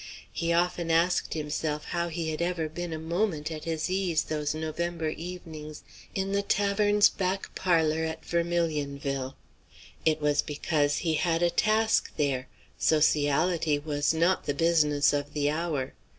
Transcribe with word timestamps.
He 0.31 0.51
often 0.51 0.89
asked 0.89 1.35
himself 1.35 1.83
how 1.85 2.07
he 2.07 2.31
had 2.31 2.41
ever 2.41 2.67
been 2.67 2.91
a 2.91 2.97
moment 2.97 3.51
at 3.51 3.65
his 3.65 3.87
ease 3.87 4.23
those 4.23 4.55
November 4.55 5.09
evenings 5.09 5.83
in 6.15 6.31
the 6.31 6.41
tavern's 6.41 7.07
back 7.07 7.53
parlor 7.53 8.03
at 8.03 8.23
Vermilionville. 8.25 9.35
It 10.03 10.19
was 10.19 10.41
because 10.41 10.97
he 11.05 11.13
had 11.13 11.43
a 11.43 11.51
task 11.51 12.13
there; 12.17 12.47
sociality 12.79 13.77
was 13.77 14.11
not 14.11 14.45
the 14.45 14.55
business 14.55 15.13
of 15.13 15.33
the 15.33 15.51
hour. 15.51 15.93